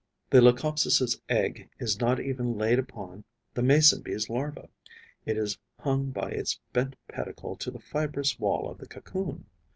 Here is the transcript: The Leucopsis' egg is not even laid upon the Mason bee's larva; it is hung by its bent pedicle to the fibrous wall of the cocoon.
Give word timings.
The 0.31 0.41
Leucopsis' 0.41 1.21
egg 1.29 1.69
is 1.77 1.99
not 1.99 2.19
even 2.19 2.57
laid 2.57 2.79
upon 2.79 3.23
the 3.53 3.61
Mason 3.61 4.01
bee's 4.01 4.31
larva; 4.31 4.67
it 5.27 5.37
is 5.37 5.59
hung 5.79 6.09
by 6.09 6.31
its 6.31 6.59
bent 6.73 6.95
pedicle 7.07 7.55
to 7.57 7.69
the 7.69 7.77
fibrous 7.77 8.39
wall 8.39 8.67
of 8.67 8.79
the 8.79 8.87
cocoon. 8.87 9.45